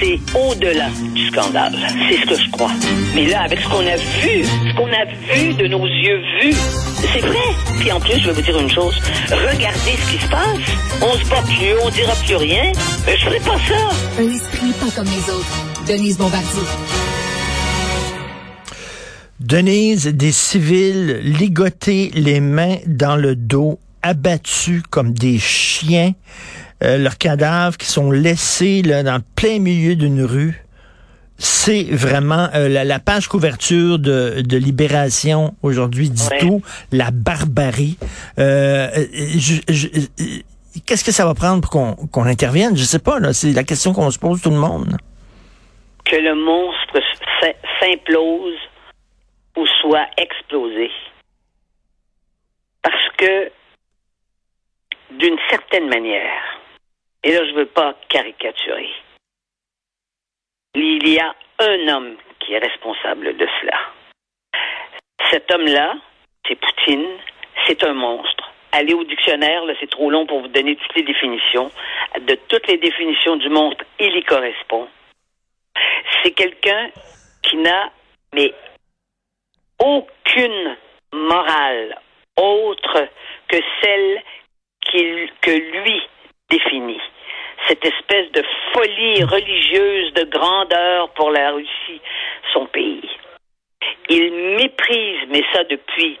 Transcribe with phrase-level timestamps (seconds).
[0.00, 1.74] c'est au-delà du scandale.
[2.08, 2.70] C'est ce que je crois.
[3.14, 5.04] Mais là, avec ce qu'on a vu, ce qu'on a
[5.34, 6.56] vu de nos yeux vus,
[7.12, 7.38] c'est vrai.
[7.78, 8.94] Puis en plus, je vais vous dire une chose.
[9.28, 10.58] Regardez ce qui se passe.
[11.02, 12.72] On se bat plus, on dira plus rien.
[13.06, 14.22] Mais je ferai pas ça.
[14.22, 15.86] Un esprit pas comme les autres.
[15.86, 16.62] Denise Bombardier.
[19.40, 26.12] Denise, des civils ligotés les mains dans le dos, abattus comme des chiens,
[26.82, 30.64] euh, leurs cadavres qui sont laissés là, dans le plein milieu d'une rue.
[31.36, 36.62] C'est vraiment euh, la, page couverture de, de Libération aujourd'hui dit tout,
[36.92, 37.96] la barbarie.
[38.38, 38.88] Euh,
[40.86, 42.76] Qu'est-ce que ça va prendre pour qu'on qu'on intervienne?
[42.76, 44.96] Je sais pas, là, c'est la question qu'on se pose tout le monde.
[46.04, 47.00] Que le monstre
[47.80, 48.58] s'implose
[49.56, 50.90] ou soit explosé.
[52.82, 53.50] Parce que,
[55.18, 56.59] d'une certaine manière,
[57.22, 58.90] et là je ne veux pas caricaturer,
[60.74, 63.78] il y a un homme qui est responsable de cela.
[65.30, 65.94] Cet homme-là,
[66.46, 67.06] c'est Poutine,
[67.66, 68.50] c'est un monstre.
[68.72, 71.70] Allez au dictionnaire, là, c'est trop long pour vous donner toutes les définitions.
[72.20, 74.88] De toutes les définitions du monstre, il y correspond.
[76.22, 76.90] C'est quelqu'un
[77.42, 77.90] qui n'a,
[78.32, 78.54] mais
[79.78, 80.76] aucune
[81.12, 81.98] morale
[82.36, 83.08] autre
[83.48, 84.22] que celle
[84.90, 86.02] que lui
[86.50, 87.00] définit.
[87.68, 92.00] Cette espèce de folie religieuse de grandeur pour la Russie,
[92.52, 93.08] son pays.
[94.08, 96.18] Il méprise, mais ça depuis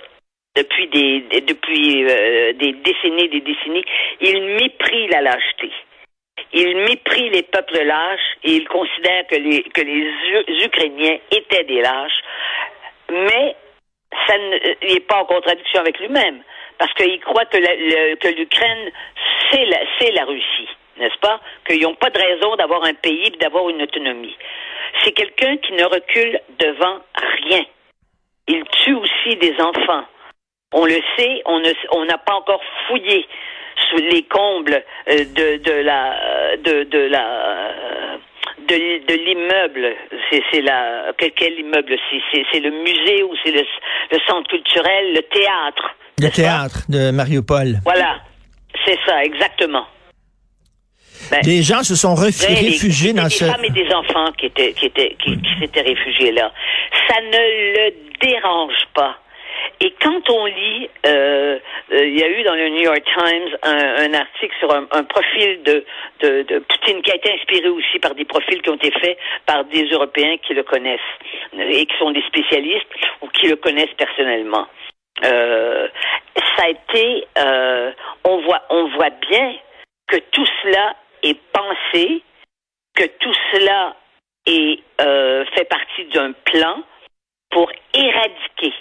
[0.56, 3.84] depuis des depuis euh, des décennies, des décennies,
[4.20, 5.70] il méprise la lâcheté.
[6.52, 11.80] Il méprise les peuples lâches et il considère que les que les Ukrainiens étaient des
[11.82, 12.20] lâches
[13.10, 13.56] mais
[14.26, 16.42] ça n'est pas en contradiction avec lui-même,
[16.78, 18.92] parce qu'il croit que, l'Ukraine,
[19.50, 21.40] c'est la, c'est la Russie, n'est-ce pas?
[21.66, 24.36] Qu'ils n'ont pas de raison d'avoir un pays et d'avoir une autonomie.
[25.04, 26.98] C'est quelqu'un qui ne recule devant
[27.46, 27.62] rien.
[28.48, 30.04] Il tue aussi des enfants.
[30.72, 33.26] On le sait, on n'a pas encore fouillé
[33.88, 37.78] sous les combles euh, de, de la de, de la
[38.68, 39.94] de, l'immeuble.
[40.30, 41.96] C'est la quel, immeuble?
[42.32, 43.64] C'est le musée ou c'est le,
[44.28, 45.96] centre culturel, le théâtre.
[46.18, 47.80] Le théâtre de Mariupol.
[47.84, 48.20] Voilà,
[48.84, 49.86] c'est ça, exactement.
[51.30, 53.44] Ben, des gens se sont réfugiés dans ce.
[53.44, 56.50] Des femmes et des enfants qui étaient qui étaient qui s'étaient réfugiés là.
[57.08, 59.16] Ça ne le dérange pas
[59.82, 61.58] et quand on lit, euh,
[61.92, 65.62] euh, il y a eu dans le New York Times un, article sur un, profil
[65.64, 65.84] de,
[66.20, 69.16] de, de, Poutine qui a été inspiré aussi par des profils qui ont été faits
[69.46, 71.00] par des Européens qui le connaissent
[71.58, 72.88] et qui sont des spécialistes
[73.22, 74.66] ou qui le connaissent personnellement.
[75.24, 75.88] Euh,
[76.56, 77.92] ça a été, euh,
[78.24, 79.54] on voit, on voit bien
[80.06, 82.22] que tout cela est pensé,
[82.94, 83.96] que tout cela
[84.46, 86.82] est euh, fait partie d'un plan
[87.50, 88.74] pour éradiquer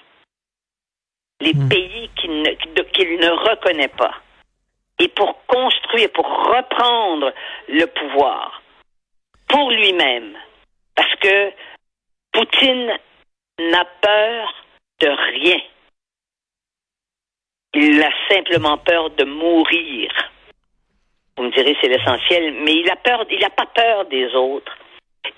[1.42, 1.70] les hmm.
[1.70, 4.16] pays qu'il ne, ne reconnaît pas.
[5.00, 7.34] Et pour construire, pour reprendre
[7.70, 8.62] le pouvoir
[9.50, 10.38] pour lui-même.
[10.96, 11.52] Parce que
[12.32, 12.94] Poutine
[13.60, 14.54] n'a peur
[15.02, 15.60] de rien.
[17.74, 20.12] Il a simplement peur de mourir.
[21.38, 24.78] Vous me direz c'est l'essentiel, mais il a peur, il n'a pas peur des autres.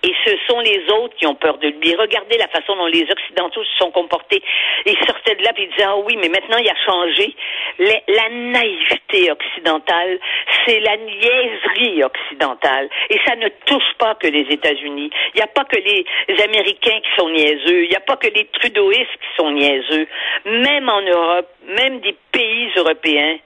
[0.04, 1.96] Et ce sont les autres qui ont peur de lui.
[1.96, 4.42] Regardez la façon dont les Occidentaux se sont comportés.
[4.86, 7.36] Ils sortaient de là et ils disaient, ah oui, mais maintenant il a changé.
[7.80, 10.20] la naïveté occidentale,
[10.66, 12.90] c'est la niaiserie occidentale.
[13.10, 15.12] Et ça ne touche pas que les États-Unis.
[15.34, 16.06] Il n'y a pas que les
[16.44, 17.84] Américains qui sont niaiseux.
[17.84, 20.08] Il n'y a pas que les Trudeauistes qui sont niaiseux.
[20.46, 23.38] Même en Europe, même des pays européens,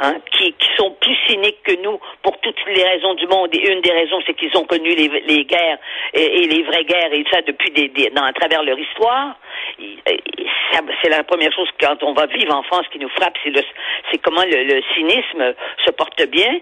[0.00, 3.48] Hein, qui, qui, sont plus cyniques que nous pour toutes les raisons du monde.
[3.52, 5.78] Et une des raisons, c'est qu'ils ont connu les, les guerres
[6.12, 9.36] et, les vraies guerres et ça depuis des, des dans, à travers leur histoire.
[9.78, 14.42] C'est la première chose quand on va vivre en France qui nous frappe, c'est comment
[14.42, 16.58] le, le, cynisme se porte bien.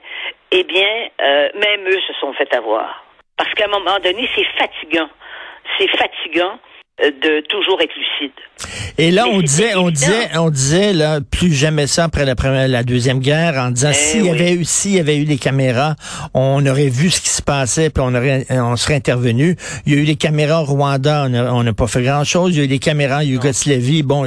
[0.51, 3.03] Eh bien, euh, même eux se sont fait avoir.
[3.39, 5.09] Parce qu'à un moment donné, c'est fatigant.
[5.79, 6.59] C'est fatigant
[7.11, 8.33] de toujours être lucide.
[8.97, 12.69] Et là, on disait, on disait, on disait, là, plus jamais ça après la première,
[12.69, 15.39] la deuxième guerre, en disant, eh s'il y avait eu, s'il y avait eu les
[15.39, 15.97] caméras,
[16.33, 19.57] on aurait vu ce qui se passait, puis on aurait, on serait intervenu.
[19.85, 22.55] Il y a eu les caméras au Rwanda, on n'a pas fait grand chose.
[22.55, 24.03] Il y a eu les caméras en Yougoslavie.
[24.05, 24.25] Bon,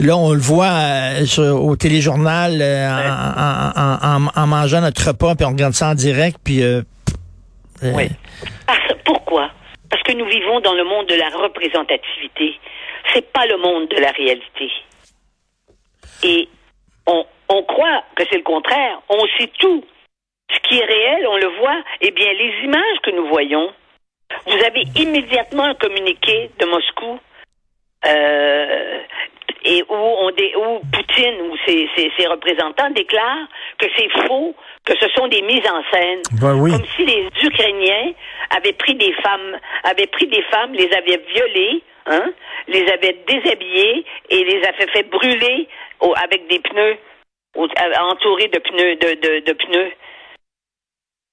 [0.00, 5.46] là, on le voit euh, au téléjournal, euh, en, en, en, mangeant notre repas, puis
[5.46, 6.82] on regarde ça en direct, puis, euh,
[7.82, 8.08] oui.
[8.66, 8.97] Pourquoi?
[9.90, 12.58] Parce que nous vivons dans le monde de la représentativité.
[13.12, 14.70] C'est pas le monde de la réalité.
[16.22, 16.48] Et
[17.06, 19.00] on, on croit que c'est le contraire.
[19.08, 19.84] On sait tout.
[20.50, 21.82] ce qui est réel, on le voit.
[22.00, 23.72] Eh bien, les images que nous voyons,
[24.46, 27.18] vous avez immédiatement un communiqué de Moscou
[28.06, 29.00] euh,
[29.64, 33.48] et où, on dé, où Poutine ou ses, ses, ses, représentants déclarent
[33.78, 34.54] que c'est faux,
[34.84, 36.70] que ce sont des mises en scène, ben oui.
[36.70, 38.12] comme si les Ukrainiens
[38.56, 42.30] avaient pris des femmes, avaient pris des femmes, les avaient violées, hein,
[42.68, 45.68] les avaient déshabillées et les avaient fait brûler
[46.00, 46.96] au, avec des pneus,
[47.56, 47.66] au,
[48.00, 49.92] entourés de pneus, de, de, de pneus.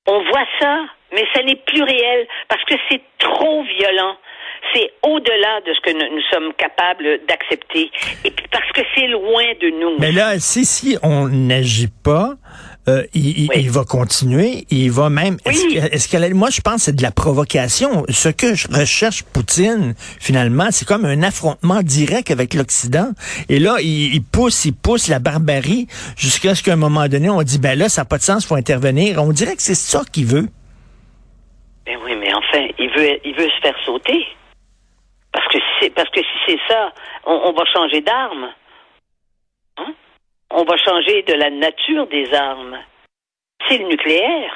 [0.07, 0.81] On voit ça,
[1.13, 4.17] mais ça n'est plus réel parce que c'est trop violent
[4.74, 7.90] c'est au-delà de ce que nous, nous sommes capables d'accepter.
[8.24, 9.98] Et puis parce que c'est loin de nous.
[10.00, 12.34] Mais là, si, si on n'agit pas,
[12.88, 13.56] euh, il, Oui.
[13.62, 15.38] il va continuer, il va même.
[15.46, 15.78] Oui.
[15.92, 18.06] Est-ce qu'elle- moi, je pense que c'est de la provocation.
[18.10, 23.10] Ce que je recherche Poutine, finalement, c'est comme un affrontement direct avec l'Occident.
[23.50, 27.30] Et là, il, il pousse, il pousse la barbarie jusqu'à ce qu'à un moment donné,
[27.30, 29.22] on dit ben là, ça n'a pas de sens, faut intervenir.
[29.24, 30.48] On dirait que c'est ça qu'il veut.
[31.88, 34.25] Ben oui, mais enfin, il veut, il veut se faire sauter.
[35.36, 36.94] Parce que si c'est, parce que si c'est ça,
[37.26, 38.54] on, va changer d'arme.
[39.76, 39.94] Hein?
[40.50, 42.80] On va changer de la nature des armes.
[43.68, 44.56] C'est le nucléaire.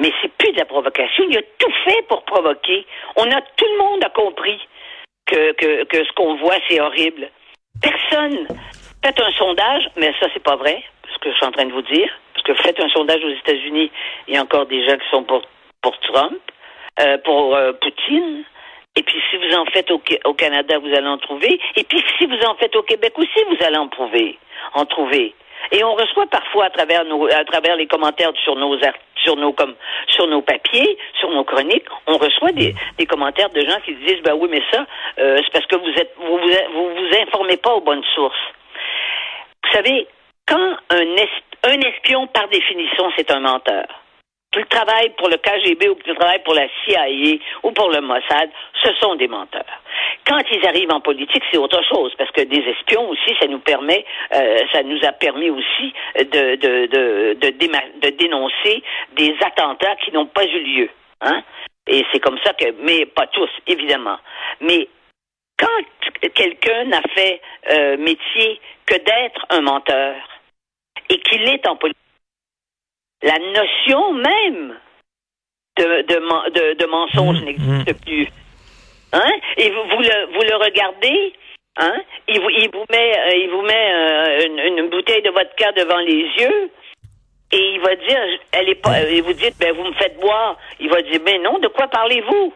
[0.00, 1.24] Mais c'est plus de la provocation.
[1.30, 2.84] Il a tout fait pour provoquer.
[3.14, 4.60] On a tout le monde a compris
[5.26, 7.30] que, que, que ce qu'on voit, c'est horrible.
[7.80, 8.48] Personne.
[9.04, 10.82] Faites un sondage, mais ça, c'est pas vrai,
[11.14, 12.10] ce que je suis en train de vous dire.
[12.34, 13.92] Parce que faites un sondage aux États-Unis,
[14.26, 15.42] il y a encore des gens qui sont pour,
[15.80, 16.40] pour Trump,
[16.98, 18.42] euh, pour euh, Poutine.
[18.96, 21.60] Et puis, si vous en faites au, Canada, vous allez en trouver.
[21.76, 24.38] Et puis, si vous en faites au Québec aussi, vous allez en trouver.
[24.74, 25.34] En trouver.
[25.72, 28.78] Et on reçoit parfois à travers nos, à travers les commentaires sur nos
[29.24, 29.74] sur nos comme
[30.08, 34.22] sur nos papiers, sur nos chroniques, on reçoit des, des commentaires de gens qui disent
[34.22, 34.86] ben oui mais ça
[35.18, 38.36] euh, c'est parce que vous êtes vous vous, vous vous informez pas aux bonnes sources.
[39.64, 40.06] Vous savez
[40.46, 41.28] quand un, es,
[41.64, 43.86] un espion par définition c'est un menteur
[44.56, 48.50] qu'il travaille pour le KGB ou qu'il travaille pour la CIA ou pour le Mossad,
[48.82, 49.64] ce sont des menteurs.
[50.26, 53.58] Quand ils arrivent en politique, c'est autre chose, parce que des espions aussi, ça nous
[53.58, 54.04] permet,
[54.34, 58.82] euh, ça nous a permis aussi de, de, de, de, de dénoncer
[59.16, 60.90] des attentats qui n'ont pas eu lieu.
[61.20, 61.42] Hein?
[61.86, 64.18] Et c'est comme ça que, mais pas tous, évidemment.
[64.60, 64.88] Mais
[65.58, 70.14] quand quelqu'un n'a fait euh, métier que d'être un menteur
[71.08, 72.05] et qu'il est en politique,
[73.22, 74.76] la notion même
[75.76, 78.04] de, de, de, de mensonge mmh, n'existe mmh.
[78.04, 78.28] plus.
[79.12, 79.32] Hein?
[79.56, 81.32] Et vous, vous, le, vous le regardez,
[81.76, 81.94] hein?
[82.28, 85.72] il, vous, il vous met, euh, il vous met euh, une, une, bouteille de vodka
[85.72, 86.70] devant les yeux.
[87.52, 88.20] Et il va dire,
[88.52, 90.58] elle est pas, et vous dites, ben vous me faites boire.
[90.80, 92.52] Il va dire, ben non, de quoi parlez-vous?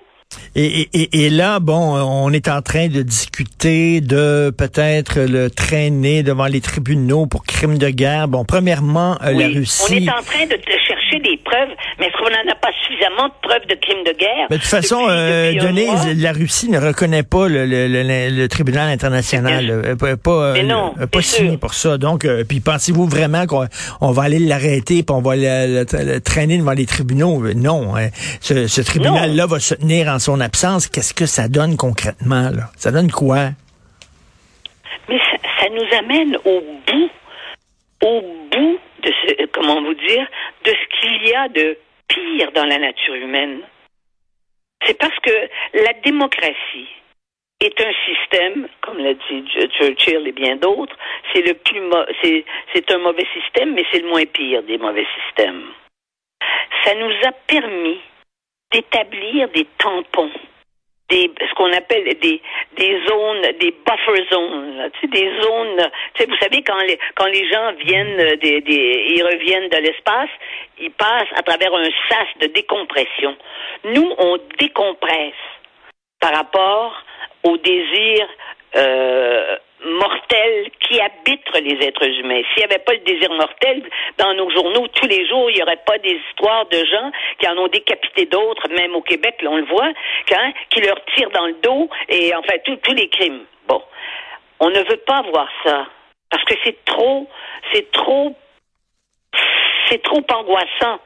[0.57, 6.23] Et, et, et, là, bon, on est en train de discuter de peut-être le traîner
[6.23, 8.29] devant les tribunaux pour crimes de guerre.
[8.29, 9.83] Bon, premièrement, oui, la Russie.
[9.91, 11.69] On est en train de, de chercher des preuves,
[11.99, 14.47] mais est-ce qu'on n'en a pas suffisamment de preuves de crimes de guerre?
[14.51, 17.89] Mais de toute façon, depuis, euh, depuis Denise, la Russie ne reconnaît pas le, le,
[17.89, 21.99] le, le tribunal international, euh, pas, pas, mais non, pas signé pour ça.
[21.99, 23.67] Donc, euh, puis pensez-vous vraiment qu'on
[24.01, 27.43] on va aller l'arrêter, puis on va le, le, traîner devant les tribunaux?
[27.55, 28.11] Non, hein.
[28.41, 32.51] ce, ce tribunal-là va se tenir en son absence, qu'est-ce que ça donne concrètement?
[32.77, 33.51] Ça donne quoi?
[35.09, 37.11] Mais ça, ça, nous amène au bout,
[38.05, 38.21] au
[38.51, 40.27] bout de ce, comment vous dire,
[40.65, 41.79] de ce qu'il y a de
[42.09, 43.61] pire dans la nature humaine.
[44.87, 45.33] C'est parce que
[45.75, 46.89] la démocratie
[47.61, 49.45] est un système, comme l'a dit
[49.77, 50.97] Churchill et bien d'autres,
[51.33, 51.81] c'est le plus
[52.73, 55.65] c'est un mauvais système, mais c'est le moins pire des mauvais systèmes.
[56.85, 57.99] Ça nous a permis
[58.73, 60.31] d'établir des tampons,
[61.09, 62.41] des ce qu'on appelle des
[62.77, 65.91] des zones, des buffer zones, tu sais, des zones.
[66.15, 69.79] Tu sais, vous savez quand les quand les gens viennent des, des ils reviennent de
[69.79, 70.31] l'espace,
[70.79, 73.37] ils passent à travers un sas de décompression.
[73.85, 75.35] Nous, on décompresse
[76.21, 76.95] par rapport
[77.43, 78.29] au désir
[78.77, 79.57] euh,
[81.75, 82.43] êtres humains.
[82.53, 83.83] S'il n'y avait pas le désir mortel,
[84.19, 87.49] dans nos journaux, tous les jours, il n'y aurait pas des histoires de gens qui
[87.49, 89.93] en ont décapité d'autres, même au Québec, là, on le voit,
[90.33, 93.45] hein, qui leur tirent dans le dos, et enfin, tous les crimes.
[93.67, 93.83] Bon.
[94.61, 95.87] On ne veut pas voir ça.
[96.31, 97.29] Parce que c'est trop,
[97.73, 98.37] c'est trop,
[99.89, 101.01] c'est trop angoissant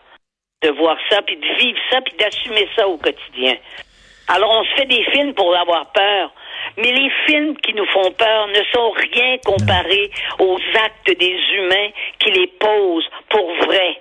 [0.62, 3.56] de voir ça, puis de vivre ça, puis d'assumer ça au quotidien.
[4.28, 6.32] Alors, on se fait des films pour avoir peur.
[6.76, 11.90] Mais les films qui nous font peur ne sont rien comparés aux actes des humains
[12.18, 13.96] qui les posent pour vrai.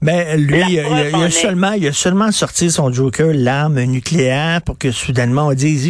[0.00, 4.90] Mais lui, il, a seulement, il a seulement sorti son Joker, l'arme nucléaire, pour que
[4.90, 5.88] soudainement on dise,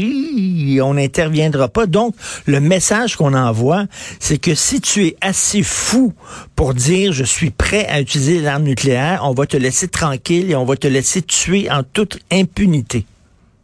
[0.82, 1.86] on n'interviendra pas.
[1.86, 2.14] Donc,
[2.46, 3.84] le message qu'on envoie,
[4.20, 6.12] c'est que si tu es assez fou
[6.56, 10.56] pour dire, je suis prêt à utiliser l'arme nucléaire, on va te laisser tranquille et
[10.56, 13.06] on va te laisser tuer en toute impunité.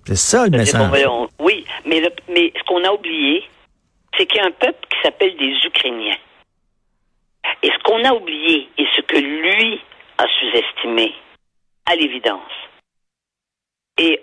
[0.07, 0.91] C'est ça le message.
[1.89, 3.45] Mais, ce qu'on a oublié,
[4.17, 6.17] c'est qu'il y a un peuple qui s'appelle des Ukrainiens.
[7.63, 9.81] Et ce qu'on a oublié, et ce que lui
[10.19, 11.15] a sous-estimé,
[11.87, 12.53] à l'évidence,
[13.99, 14.21] et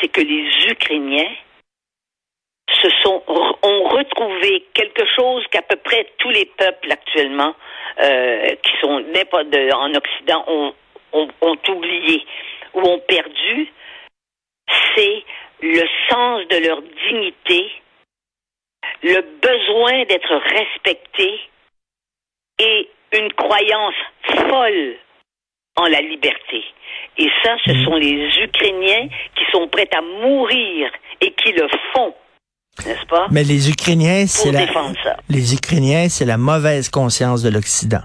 [0.00, 1.32] c'est que les Ukrainiens
[2.82, 7.54] se sont ont retrouvé quelque chose qu'à peu près tous les peuples actuellement
[8.00, 9.02] euh, qui sont
[9.72, 10.74] en Occident ont,
[11.12, 12.24] ont oublié
[12.74, 13.72] ou ont perdu,
[14.94, 15.24] c'est
[15.60, 17.70] le sens de leur dignité,
[19.02, 21.40] le besoin d'être respecté
[22.58, 23.94] et une croyance
[24.48, 24.96] folle
[25.76, 26.64] en la liberté.
[27.16, 27.84] Et ça, ce mm.
[27.84, 32.14] sont les Ukrainiens qui sont prêts à mourir et qui le font.
[32.86, 33.26] N'est-ce pas?
[33.30, 34.66] Mais les Ukrainiens, c'est la,
[35.28, 38.02] les Ukrainiens, c'est la mauvaise conscience de l'Occident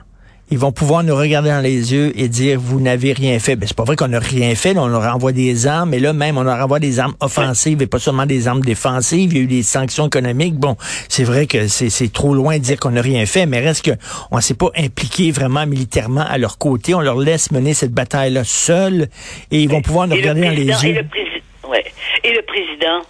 [0.53, 3.55] ils vont pouvoir nous regarder dans les yeux et dire vous n'avez rien fait.
[3.55, 6.13] Ben, c'est pas vrai qu'on n'a rien fait, on leur envoie des armes, mais là
[6.13, 9.31] même on leur envoie des armes offensives et pas seulement des armes défensives.
[9.33, 10.53] Il y a eu des sanctions économiques.
[10.53, 10.75] Bon,
[11.09, 13.97] c'est vrai que c'est trop loin de dire qu'on n'a rien fait, mais reste que
[14.29, 16.93] on s'est pas impliqué vraiment militairement à leur côté.
[16.93, 19.07] On leur laisse mener cette bataille-là seul
[19.49, 20.89] et ils vont pouvoir nous regarder dans les yeux.
[20.89, 21.83] Et le, ouais.
[22.23, 23.01] et le président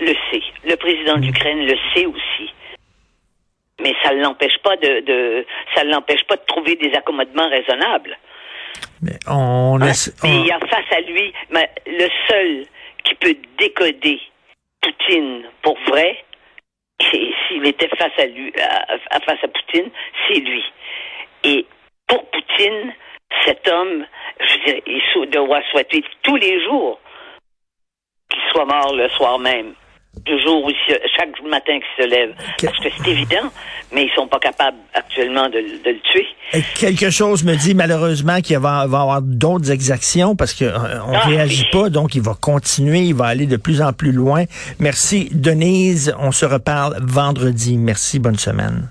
[0.00, 0.42] le sait.
[0.68, 1.20] Le président mm.
[1.20, 2.50] d'Ukraine le sait aussi
[3.80, 8.16] mais ça ne l'empêche pas de, de ça l'empêche pas de trouver des accommodements raisonnables.
[9.02, 9.92] Mais on, hein?
[10.24, 11.32] il y a face à lui
[11.86, 12.66] le seul
[13.04, 14.20] qui peut décoder
[14.80, 16.24] Poutine pour vrai.
[17.12, 18.52] Et s'il était face à lui,
[19.10, 19.90] à, face à Poutine,
[20.26, 20.64] c'est lui.
[21.44, 21.64] Et
[22.08, 22.92] pour Poutine,
[23.44, 24.04] cet homme,
[24.40, 26.98] je dirais, il doit souhaiter tous les jours
[28.30, 29.74] qu'il soit mort le soir même
[30.24, 30.70] du jour où
[31.16, 32.30] chaque matin qu'il se lève.
[32.62, 33.50] Parce que c'est évident,
[33.92, 36.26] mais ils sont pas capables actuellement de, le tuer.
[36.74, 41.14] quelque chose me dit malheureusement qu'il va, va avoir d'autres exactions parce qu'on euh, on
[41.14, 44.44] ah, réagit pas, donc il va continuer, il va aller de plus en plus loin.
[44.78, 47.76] Merci Denise, on se reparle vendredi.
[47.76, 48.88] Merci, bonne semaine.